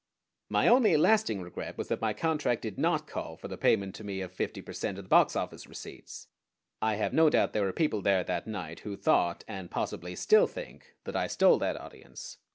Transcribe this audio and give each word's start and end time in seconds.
My 0.49 0.67
only 0.67 0.97
lasting 0.97 1.43
regret 1.43 1.77
was 1.77 1.87
that 1.89 2.01
my 2.01 2.11
contract 2.11 2.63
did 2.63 2.79
not 2.79 3.05
call 3.05 3.37
for 3.37 3.47
the 3.47 3.55
payment 3.55 3.93
to 3.93 4.03
me 4.03 4.21
of 4.21 4.31
fifty 4.31 4.59
per 4.59 4.73
cent. 4.73 4.97
of 4.97 5.03
the 5.07 5.15
boxoffice 5.15 5.67
receipts. 5.69 6.27
I 6.81 6.95
have 6.95 7.13
no 7.13 7.29
doubt 7.29 7.53
there 7.53 7.61
were 7.65 7.71
people 7.71 8.01
there 8.01 8.23
that 8.23 8.47
night 8.47 8.79
who 8.79 8.97
thought, 8.97 9.43
and 9.47 9.69
possibly 9.69 10.15
still 10.15 10.47
think, 10.47 10.95
that 11.03 11.15
I 11.15 11.27
stole 11.27 11.59
that 11.59 11.77
audience. 11.79 12.39